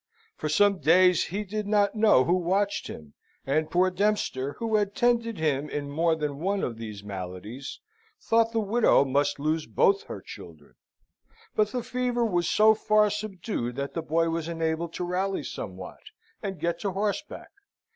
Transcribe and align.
For 0.35 0.49
some 0.49 0.79
days 0.79 1.25
he 1.25 1.43
did 1.43 1.67
not 1.67 1.93
know 1.93 2.23
who 2.23 2.33
watched 2.33 2.87
him; 2.87 3.13
and 3.45 3.69
poor 3.69 3.91
Dempster, 3.91 4.53
who 4.53 4.77
had 4.77 4.95
tended 4.95 5.37
him 5.37 5.69
in 5.69 5.91
more 5.91 6.15
than 6.15 6.39
one 6.39 6.63
of 6.63 6.77
these 6.79 7.03
maladies, 7.03 7.79
thought 8.19 8.51
the 8.51 8.59
widow 8.61 9.05
must 9.05 9.37
lose 9.39 9.67
both 9.67 10.05
her 10.05 10.19
children; 10.19 10.73
but 11.55 11.67
the 11.71 11.83
fever 11.83 12.25
was 12.25 12.49
so 12.49 12.73
far 12.73 13.11
subdued 13.11 13.75
that 13.75 13.93
the 13.93 14.01
boy 14.01 14.27
was 14.29 14.47
enabled 14.47 14.91
to 14.95 15.03
rally 15.03 15.43
somewhat, 15.43 16.01
and 16.41 16.59
get 16.59 16.79
to 16.79 16.93
horseback. 16.93 17.51